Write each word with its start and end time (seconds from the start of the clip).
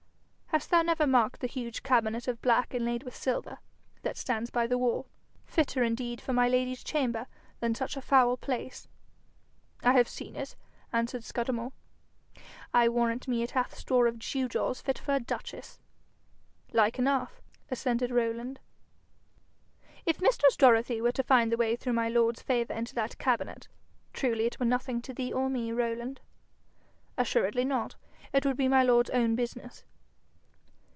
Hast 0.53 0.69
thou 0.69 0.81
never 0.81 1.07
marked 1.07 1.39
the 1.39 1.47
huge 1.47 1.81
cabinet 1.81 2.27
of 2.27 2.41
black 2.41 2.73
inlaid 2.73 3.03
with 3.03 3.15
silver, 3.15 3.59
that 4.01 4.17
stands 4.17 4.49
by 4.49 4.67
the 4.67 4.77
wall 4.77 5.07
fitter 5.45 5.81
indeed 5.81 6.19
for 6.19 6.33
my 6.33 6.45
lady's 6.49 6.83
chamber 6.83 7.25
than 7.61 7.73
such 7.73 7.95
a 7.95 8.01
foul 8.01 8.35
place?' 8.35 8.89
'I 9.81 9.93
have 9.93 10.09
seen 10.09 10.35
it,' 10.35 10.57
answered 10.91 11.23
Scudamore. 11.23 11.71
'I 12.73 12.89
warrant 12.89 13.29
me 13.29 13.43
it 13.43 13.51
hath 13.51 13.77
store 13.77 14.07
of 14.07 14.19
gewgaws 14.19 14.81
fit 14.81 14.99
for 14.99 15.13
a 15.15 15.21
duchess.' 15.21 15.79
'Like 16.73 16.99
enough,' 16.99 17.41
assented 17.71 18.11
Rowland. 18.11 18.59
'If 20.05 20.19
mistress 20.19 20.57
Dorothy 20.57 20.99
were 20.99 21.13
to 21.13 21.23
find 21.23 21.49
the 21.53 21.57
way 21.57 21.77
through 21.77 21.93
my 21.93 22.09
lord's 22.09 22.41
favour 22.41 22.73
into 22.73 22.93
that 22.95 23.17
cabinet 23.17 23.69
truly 24.11 24.47
it 24.47 24.59
were 24.59 24.65
nothing 24.65 25.01
to 25.03 25.13
thee 25.13 25.31
or 25.31 25.49
me, 25.49 25.71
Rowland.' 25.71 26.19
'Assuredly 27.17 27.63
not. 27.63 27.95
It 28.33 28.45
would 28.45 28.57
be 28.57 28.67
my 28.67 28.83
lord's 28.83 29.09
own 29.11 29.37
business.' 29.37 29.85